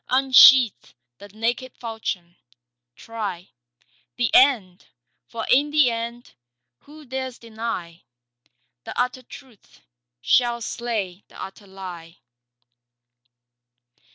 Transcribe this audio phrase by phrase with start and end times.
[0.09, 2.35] Unsheath the naked falchion.
[2.95, 3.51] Try
[4.15, 4.87] The end.
[5.27, 6.33] For in the end,
[6.79, 8.01] who dares deny,
[8.83, 9.81] The utter truth
[10.19, 12.17] shall slay the utter lie.